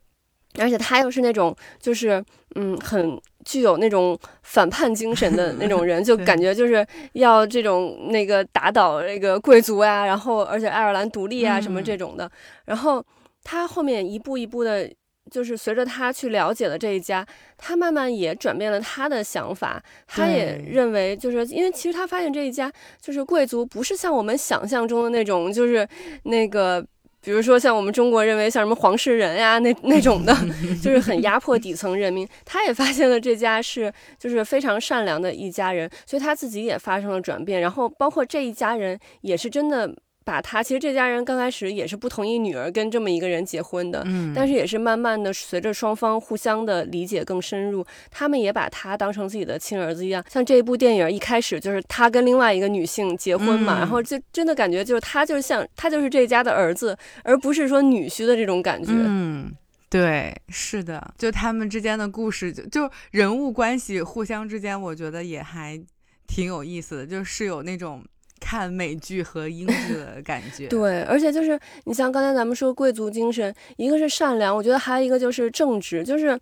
[0.60, 2.22] 而且他又是那种，就是
[2.56, 12.30] 嗯，很具有那种反叛精神的那种人，就 感觉就是要这种那个打倒那个贵族呀，然后而且爱尔兰独立啊什么这种的。
[12.66, 13.04] 然后
[13.44, 14.90] 他后面一步一步的，
[15.30, 17.26] 就是随着他去了解了这一家，
[17.58, 19.82] 他慢慢也转变了他的想法。
[20.08, 25.88] 他也认为，就是因为其实他发现这一家就是贵族，不是像我们想象中的那种，就是
[26.24, 26.86] 那个。
[27.24, 30.36] 比如说，像我们中国认为像什么黄世仁呀，那那种的，
[30.82, 32.28] 就是很压迫底层人民。
[32.44, 37.62] 他也发现了这家是就是非常善良的一家人，所以他自己也发生了转变。
[37.62, 39.96] 然后，包括这一家人也是真的。
[40.24, 50.24] 把他其实这家人刚开始也是不同意女儿跟这么一个人结婚的，嗯，但是也是慢慢的随着双方互相的理解更深入，他们也把他当成自己的亲儿子一样。
[50.30, 58.92] 像这一部电影一开始就是他跟另外一个女性结婚嘛，然后就真的感觉就是他就是像他就是这家的儿子，而不是说女婿的这种感觉。
[58.94, 59.52] 嗯，
[59.90, 65.82] 对，是的，就他们之间的故事，就就人物关系互相之间，我觉得也还
[66.28, 68.04] 挺有意思的，就是有那种。
[68.42, 76.38] 看美剧和英剧的感觉，对，而且就是你像刚才咱们说贵族精神，一个是善良，我觉得还有一个就是正直，就是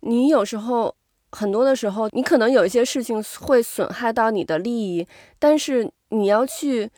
[0.00, 0.92] 你有时候
[1.30, 5.06] 很多的时候，你可能有一些事情会损害到你的利益，
[5.38, 6.90] 但是你要去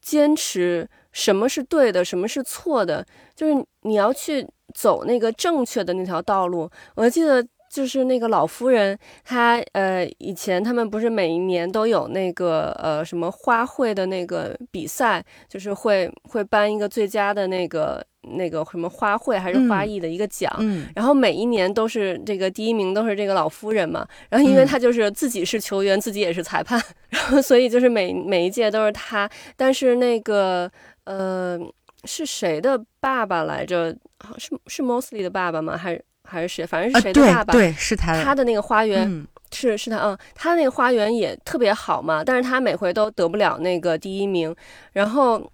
[0.00, 6.68] 坚持什么是对的，什么是错的，就是你要去走那个正确的那条道路。
[6.96, 7.46] 我记得。
[7.70, 20.52] 就是那个老夫人，她呃，以前他们不是每一年都有那个呃什么花卉的那个比赛，就是会会颁一个最佳的那个那个什么花卉还是花艺的一个奖，
[20.96, 30.68] 然后每一年都是这个第一名都是这个老夫人嘛，然后因为她就是自己是球员，自己也是裁判， 然后所以就是每每一届都是她，但是那个
[31.04, 31.56] 呃
[32.02, 33.96] 是谁的爸爸来着？
[34.36, 35.76] 是是 Mostly 的爸爸吗？
[35.76, 36.04] 还是？
[36.30, 44.54] 还是谁，反正是谁的爸爸，对，是他，他的那个花园是是他，嗯，他那个花园也特别好嘛，但是他每回都得不了那个第一名，
[44.92, 45.50] 然后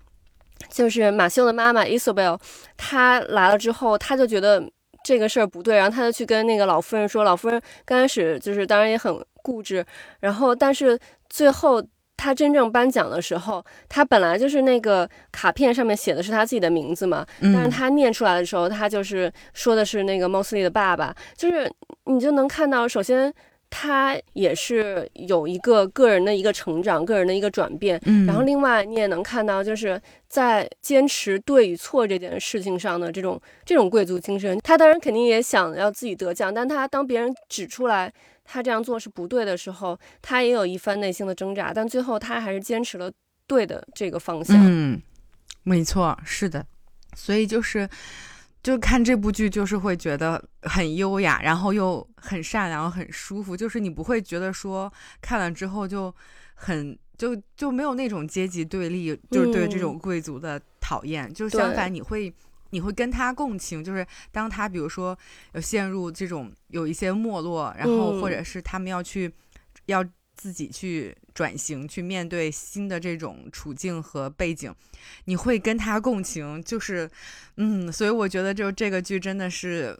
[0.69, 2.39] 就是马修的妈妈 Isabel，
[2.77, 4.63] 她来了之后，她就觉得
[5.03, 9.85] 这个事儿不对，然后她就去跟那个老夫人说，老夫人刚开始就是当然也很固执，
[10.21, 11.83] 然后但是最后。
[12.17, 21.71] 他真正颁奖的时候，他本来就是那个卡片上面写的是他自己的名字嘛，但是他念出来的时候，他就是说的是那个 Mosley 的爸爸，就是
[22.05, 23.33] 你就能看到，首先
[23.69, 38.13] 他也是有一个个人的一个成长，个人的一个转变，然后另外你也能看到，就是在坚持对与错这件事情上的这种这种贵族精神，他当然肯定也想要自己得奖，但他当别人指出来。
[38.47, 43.11] 他这样做是不对的时候，他也有一番内心的挣扎，但最后他还是坚持了
[43.47, 44.57] 对的这个方向。
[44.59, 45.01] 嗯，
[45.65, 46.65] 没错，是的。
[47.15, 47.89] 所以就是，
[48.63, 53.57] 就看这部剧，就是会觉得很优雅，然后又很善良，很舒服。
[53.57, 56.15] 就是你不会觉得说看了之后就
[56.55, 61.33] 很就就没有那种阶级对立，就是对这种贵族的讨厌。
[61.33, 62.33] 就相反，你会。
[62.77, 65.19] 你会跟他共情，就是当他比如说
[65.55, 69.33] 有陷入这种有一些没落，然后或者是他们要去
[69.87, 74.75] 要自己去转型，去面对新的这种处境和背景，
[75.25, 77.11] 你会跟他共情，就是
[77.57, 79.99] 嗯，所以我觉得就这个剧真的是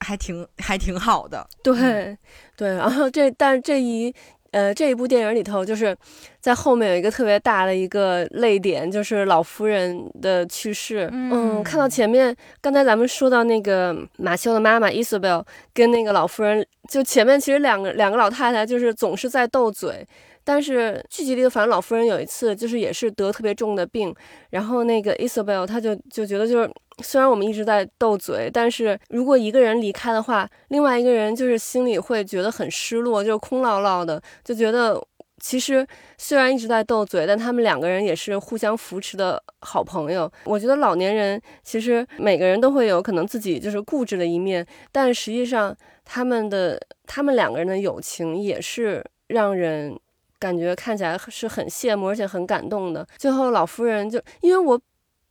[0.00, 2.18] 还挺还挺好的，对
[2.58, 4.14] 对，然后这但这一。
[4.50, 5.96] 呃，这一部电影里头，就是
[6.40, 11.08] 在后面有一个特别大的一个泪点，就是老夫人的去世。
[11.12, 20.06] 嗯，看到前面，刚才咱们说到那个马修的妈妈 Isabel 跟那个老夫人，就前面其实两个两个老太太就是总是在斗嘴。
[20.44, 24.14] 但是剧集里的反正老夫人有一次就是也是得特别重的病，
[24.48, 26.70] 然后那个 Isabel 她就就觉得就是
[27.02, 35.00] 虽然我们一直在斗嘴，但是如果一个人离开的话，另外一个人就是心里会觉得很失落，就是空落落的，就觉得
[35.40, 40.30] 其实虽然一直在斗嘴，但他们两个人也是互相扶持的好朋友。
[40.44, 49.98] 我觉得老年人其实每个人都会有可能自己就是固执的一面，但实际上他们的他们两个人的友情也是让人。
[50.40, 53.04] 感觉看起来是很羡慕，而且很感动的。
[53.16, 54.80] 最后老夫人就因为我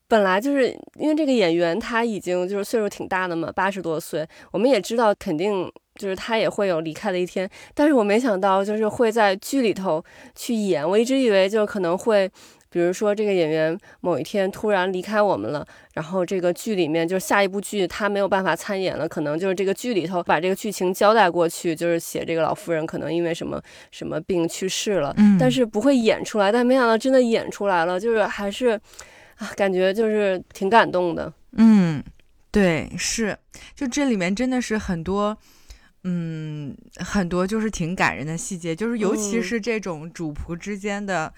[0.07, 7.49] 本来就是因为这个演员他已经就是岁数挺大的嘛，八十多岁，我们也知道肯定就是他也会有离开的一天。
[7.73, 10.03] 但是我没想到就是会在剧里头
[10.35, 12.29] 去演，我一直以为就可能会。
[12.69, 26.51] 比如说，这个演员某一天突然离开我们了，然后这个剧里面就是下一部剧他没有办法参演了，可能就是这个剧里头把这个剧情交代过去，就是写这个老夫人可能因为什么什么病去世了，但是不会演出来。
[26.51, 28.79] 但没想到真的演出来了，就是还是
[29.37, 31.33] 啊，感觉就是挺感动的。
[31.53, 32.03] 嗯，
[32.51, 33.37] 对，是，
[33.75, 35.37] 就这里面真的是很多，
[36.03, 41.33] 嗯，很多就是挺感人的细节，就是尤其是这种主仆之间的。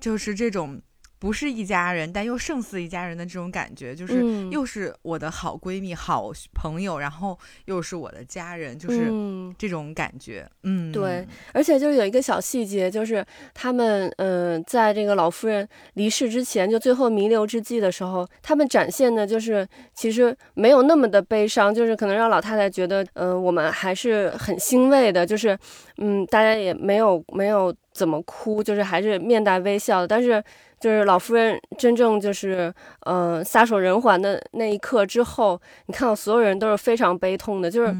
[0.00, 0.82] 就是这种。
[1.22, 9.08] 不是一家人，但又胜似一家人的这种感觉，就是又是我的好闺蜜、好朋友，然后又是我的家人，就是
[9.56, 10.44] 这种感觉。
[10.64, 11.24] 嗯，对。
[11.52, 25.56] 而且就是有一个小细节，就是他们嗯，在这个老夫人离世之前，就最后弥留之际的时候，他们展现的就是其实没有那么的悲伤，就是可能让老太太觉得，嗯，我们还是很欣慰的，就是
[25.98, 30.42] 嗯，大家也没有没有怎么哭，就是还是面带微笑的，但是。
[30.82, 32.74] 就是老夫人真正就是，
[33.06, 37.70] 嗯，撒手人寰的那一刻之后，你看到所有人都是非常悲痛的。
[37.70, 37.96] 就是，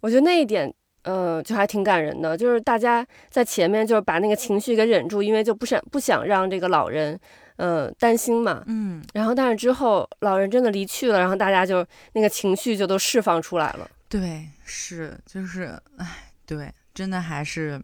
[0.00, 2.34] 我觉得那一点，呃，就还挺感人的。
[2.34, 7.20] 就是大家在前面就是把那个情绪给忍住，因为就不想不想让这个老人，
[7.56, 8.64] 嗯，担心嘛。
[8.66, 9.04] 嗯。
[9.12, 13.86] 然后，但是之后老人真的离去了，然后大家就那个情绪就都释放出来了。
[14.08, 17.78] 对，是，就是，哎，对，真的还是，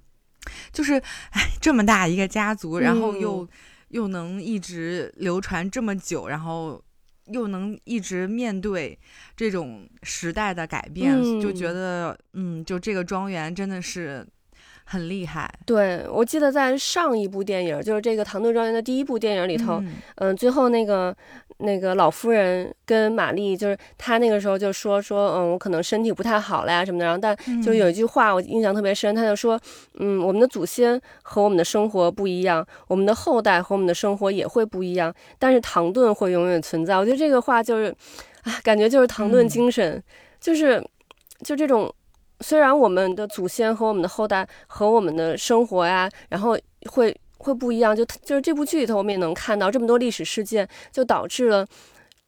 [0.73, 0.95] 就是，
[1.33, 3.47] 哎，这么大一个家族，然后又。
[3.92, 6.83] 又能一直流传这么久，然后
[7.28, 8.98] 又能一直面对
[9.35, 14.26] 这种时代的改变，就觉得，嗯，就这个庄园真的是。
[14.85, 19.83] 很厉害，对我记得在上一部电影，就是这个《唐顿庄园》的第一部电影里头，
[20.16, 21.16] 嗯，最后那个
[21.62, 29.59] 那个老夫人跟玛丽，就是她那个时候就说说，嗯，我可能身体不太好了呀什么的，然后但就有一句话我印象特别深，她就说，
[29.99, 36.97] 嗯，我们的祖先和我们的生活不一样，我们的后代和我们的生活也会不一样，但是唐顿会永远存在。
[36.97, 37.95] 我觉得这个话就是，
[38.43, 40.03] 啊，感觉就是唐顿精神，
[40.41, 40.82] 就是
[41.45, 41.93] 就这种。
[42.45, 51.66] 虽然我们的祖先和我们的后代和我们的生活呀，然后会会不一样，就就是这部剧里头我们也能看到这么多历史事件，就导致了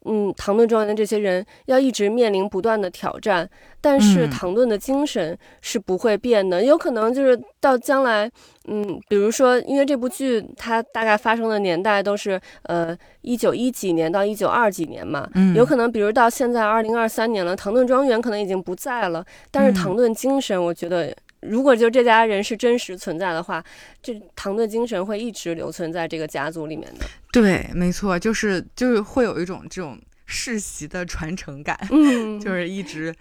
[0.07, 3.49] 嗯，唐顿庄园的这些人要一直面临不断的挑战，
[3.81, 6.63] 但是唐顿的精神是不会变的。
[6.63, 8.31] 有可能就是到将来，
[8.67, 21.17] 嗯，比如说，因为这部剧它大概发生的年代都是呃一九一几年到一九二几年嘛，有可能比如到现在二零二三年了，唐顿庄园可能已经不在了，但是唐顿精神，我觉得。
[21.45, 23.63] 如果就这家人是真实存在的话，
[24.03, 27.05] 这唐顿精神会一直留存在这个家族里面的。
[27.33, 33.15] 对，没错，就是就是会有一种这种世袭的传承感，嗯， 就是一直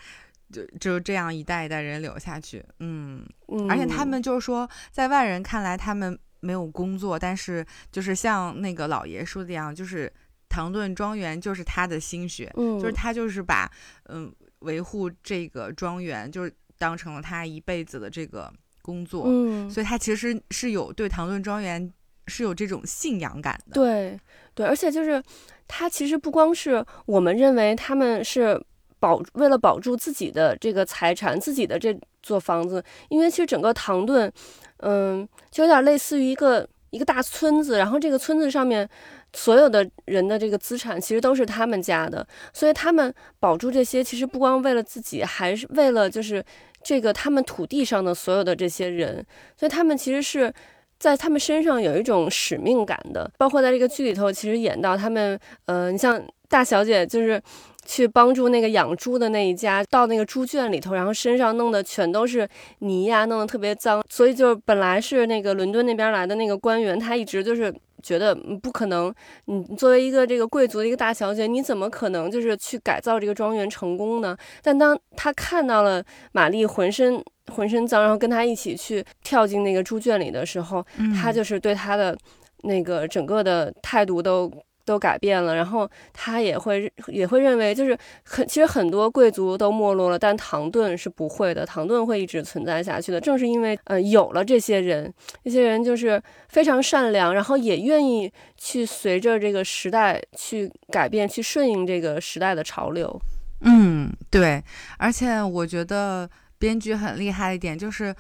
[0.52, 3.26] 就就这样一代一代人留下去，嗯，
[3.70, 10.12] 而且他们就是说，在外人看来他们没有工作，但是就是像那个老爷说的一样，就是
[10.48, 13.70] 唐顿庄园就是他的心血，嗯，就是他就是把
[14.10, 16.54] 嗯维护这个庄园就是。
[16.78, 18.52] 当成了他一辈子的这个
[18.82, 21.92] 工作，嗯，所以他其实是有对唐顿庄园
[22.28, 24.20] 是有这种信仰感的，对
[24.54, 25.22] 对，而且就是
[25.68, 28.62] 他其实不光是我们认为他们是
[29.00, 34.32] 保为了保住自己的这个财产，自己的这座房子，因为其实整个唐顿，
[34.78, 38.90] 嗯，就有点类似于一个一个大村子，然后这个村子上面。
[39.36, 46.44] 所有的人的这个资产其实都是他们家的，所以他们保住这些，其实不光为了自己，还是为了就是
[46.84, 49.26] 这个他们土地上的所有的这些人，
[49.58, 50.54] 所以他们其实是
[51.00, 53.30] 在他们身上有一种使命感的。
[53.38, 57.42] 包括在这个剧里头，其实演到他们，呃，你像大小姐就是
[57.88, 62.48] 去帮助那个养猪的那一家，到那个猪圈里头，然后身上弄的全都是
[62.80, 67.74] 泥呀，弄得特别脏，所以就本来是那个伦敦那边来的那个官员，他一直就是。
[68.04, 69.12] 觉得不可能，
[69.45, 74.38] 你作为一个这个贵族的一个大小姐，你怎么可能就是去改造这个庄园成功呢？
[74.62, 80.86] 但当他看到了玛丽浑身浑身脏，然后跟他一起去跳进那个猪圈里的时候，
[81.20, 82.16] 他就是对他的
[82.64, 84.51] 那个整个的态度都。
[84.86, 93.22] 都改变了，然后他也会也会认为，就是很其实很多贵族都没落了，但唐顿是不会的，唐顿会一直存在下去的。
[93.22, 95.14] 正是因为呃有了这些人，
[95.44, 103.22] 这些人就是非常善良，然后也愿意去随着这个时代去改变，去顺应这个时代的潮流。
[103.62, 104.62] 嗯，对。
[104.98, 106.30] 而且我觉得
[106.60, 108.14] 编剧很厉害一点，就是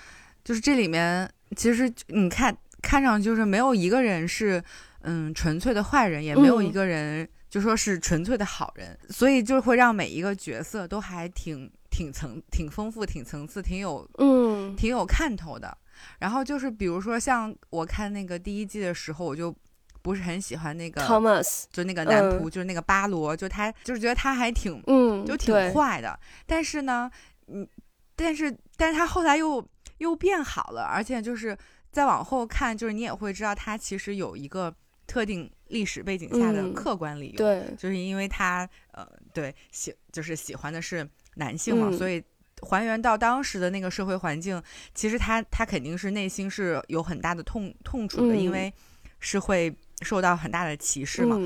[0.45, 4.63] 就是这里面其实你看看上去就是没有一个人是。
[5.03, 15.77] 嗯，纯粹的坏人也没有一个人就说是纯粹的好人，所以就会让每一个角色都还挺挺层挺丰富、挺层次、挺有嗯挺有看头的。
[16.19, 19.55] 然后就是比如说像我看那个第一季的时候，我就
[20.01, 26.19] 不是很喜欢那个 Thomas，就那个男仆，就是那个巴罗，就他就是觉得他还挺嗯就挺坏的。
[26.47, 27.11] 但是呢，
[27.47, 27.67] 嗯，
[28.15, 29.63] 但是但是他后来又
[29.99, 31.55] 又变好了，而且就是
[31.91, 34.73] 再往后看，就是你也会知道他其实有一个。
[35.05, 42.23] 特定历史背景下的客观理由，对，就是因为他呃，对喜就是喜欢的是男性嘛，所以
[42.61, 44.61] 还原到当时的那个社会环境，
[44.93, 48.71] 其实他他肯定是内心是有很大的痛痛楚的，因为
[49.19, 51.37] 是会受到很大的歧视嘛，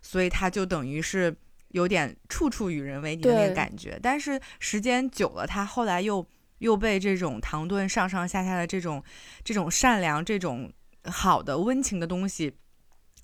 [0.00, 1.34] 所以他就等于是
[1.68, 3.98] 有点处处与人为敌的那个感觉。
[4.02, 6.26] 但是时间久了，他后来又
[6.58, 9.02] 又被这种唐顿上上下下的这种
[9.44, 10.72] 这种善良、这种
[11.04, 12.54] 好的温情的东西。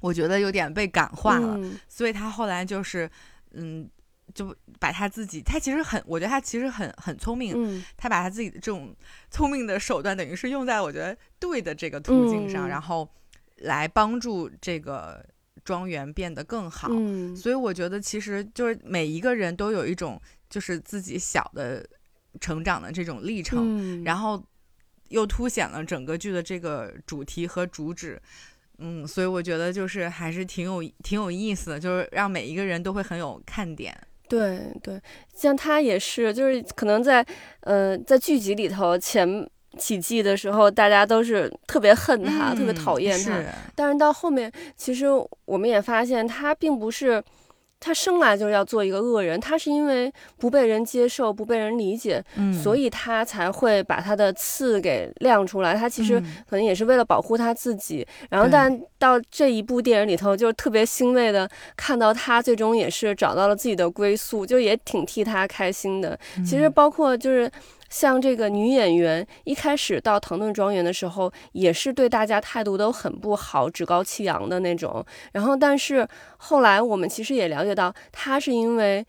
[0.00, 3.10] 我觉得有点被感化了，所以他后来就是，
[3.52, 3.88] 嗯，
[4.32, 8.94] 就把他自己，他其实很，我觉得他其实很很聪明，他把他自己的这种
[9.30, 13.08] 聪明的手段，等于是用在我觉得对的这个途径上，然后
[13.56, 15.24] 来帮助这个
[15.64, 16.88] 庄园变得更好。
[17.34, 21.84] 所以我觉得其实就是每一个人都有一种就是自己小的
[22.40, 24.40] 成长的这种历程，然后
[25.08, 28.22] 又凸显了整个剧的这个主题和主旨。
[28.78, 33.96] 嗯，所以我觉得就是还是挺有挺有意思的，就是让每一个人都会很有看点。
[34.28, 35.00] 对对，
[35.34, 37.24] 像他也是，就是可能在
[37.60, 43.42] 呃在剧集里头前几季的时候，大家都是特别恨他，特别讨厌他。
[43.74, 45.06] 但是到后面，其实
[45.44, 47.22] 我们也发现他并不是。
[47.80, 52.22] 他生来就是要做一个恶人，他是因为不被人接受、不被人理解，
[52.62, 55.74] 所以他才会把他的刺给亮出来。
[55.74, 58.06] 他其实可能也是为了保护他自己。
[58.30, 66.18] 然后，但到这一部电影里头，就特别欣慰的看到他最终也是找到了自己的归宿，就也挺替他开心的。
[66.44, 67.50] 其实，包括就是。
[67.88, 75.04] 像这个女演员一开始到唐顿庄园的时候，也是对大家态度都很不好，趾高气扬的那种。
[75.32, 79.04] 然后，但是后来我们其实也了解到，她是因为，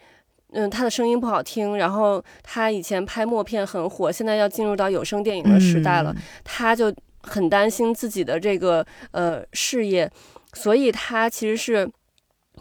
[0.52, 10.10] 嗯，她的声音不好听，然后她以前拍默片很火，现在要进入到有声电影的时代了，她就很担心自己的这个呃事业，
[10.54, 11.90] 所以她其实是。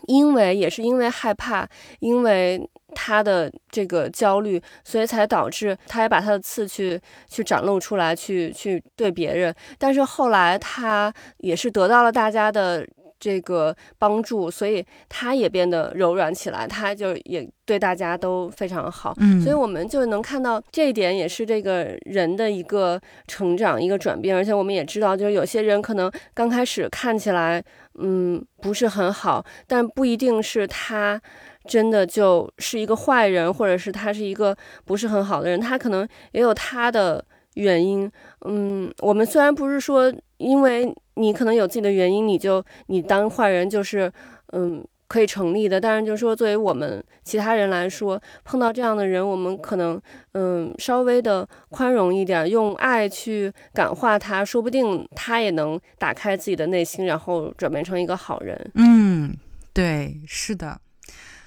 [0.07, 1.69] 因为也是因为害怕，
[2.01, 9.55] 因为他的这个焦虑，所以才导致他也把他的刺去去展露出来，去去对别人。
[9.79, 12.87] 但是后来他也是得到了大家的。
[13.21, 19.13] 这个帮助，所以他也变得柔软起来，他就也对大家都非常好。
[19.19, 24.37] 嗯，所以我们就能看到这一点，也是这个人的一个成长、一个转变。
[24.37, 27.61] 而且我们也知道，就是有些人可能刚开始看起来，
[27.99, 31.21] 嗯，不是很好，但不一定是他
[31.67, 37.25] 真的就是一个坏人，或者是他是一个不是很好的人，他可能也有他的
[37.55, 38.11] 原因。
[38.47, 40.95] 嗯，我们虽然不是说因为。
[41.21, 44.09] 你可能有自己的原因，你就你当坏人就是，
[44.53, 45.81] 嗯，可以成立的。
[45.81, 50.01] 但是就是说，作为我们其他人来说，碰到这样的人，我们可能，
[50.33, 58.71] 嗯，稍微的宽容一点，用爱去感化他，说不定他也能打开自己的内心，然后转变成一个好人。
[58.75, 59.37] 嗯，
[59.73, 60.81] 对，是的，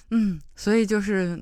[0.10, 1.42] 嗯，所以就是。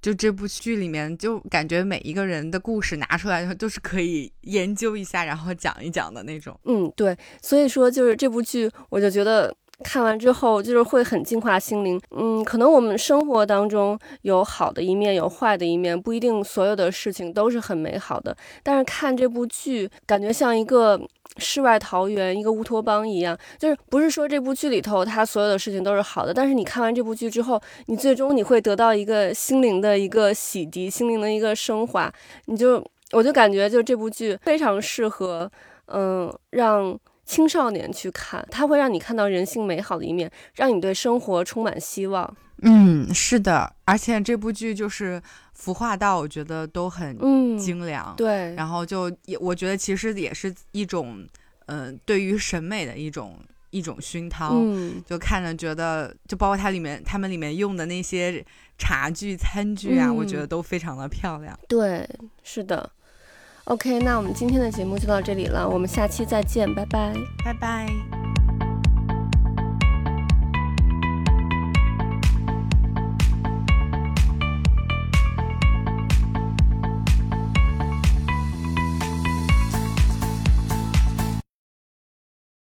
[0.00, 6.56] 就这部剧里面，就感觉每一个人的故事拿出来，都是可以研究一下，然后讲一讲的那种。
[6.66, 9.52] 嗯，对，所以说就是这部剧，我就觉得
[9.84, 12.00] 看完之后就是会很净化心灵。
[12.10, 18.36] 嗯，可能我们生活当中有好的一面，有坏的一面，不一定所有的事情都是很美好的。
[18.62, 21.00] 但是看这部剧，感觉像一个。
[21.36, 32.12] 世外桃源，一个乌托邦一样，就是不是说这部剧里头它所有的事情都是好的，但是你看完这部剧之后，你最终你会得到一个心灵的一个洗涤，心灵的一个升华。
[32.46, 35.48] 你就我就感觉，就这部剧非常适合，
[35.86, 36.98] 嗯，让
[37.28, 42.36] 青少年去看，它会让你看到人性美好的一面，让你对生活充满希望。
[42.62, 45.22] 嗯，是的，而且这部剧就是
[45.52, 47.16] 服化道，我觉得都很
[47.58, 48.14] 精良。
[48.16, 51.24] 对，然后就也我觉得其实也是一种，
[51.66, 53.38] 嗯，对于审美的一种
[53.70, 54.54] 一种熏陶。
[54.54, 58.42] 嗯，就看着觉得，就包括它里面他们里面用的那些
[58.78, 61.56] 茶具、餐具啊，我觉得都非常的漂亮。
[61.68, 62.08] 对，
[62.42, 62.90] 是的。
[63.68, 67.12] OK，那我们今天的节目就到这里了，我们下期再见，拜拜，
[67.44, 68.37] 拜拜。